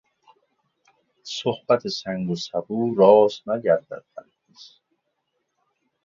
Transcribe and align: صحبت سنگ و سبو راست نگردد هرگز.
صحبت 1.23 1.87
سنگ 1.87 2.29
و 2.29 2.35
سبو 2.35 2.95
راست 2.95 3.47
نگردد 3.47 4.03
هرگز. 4.17 4.79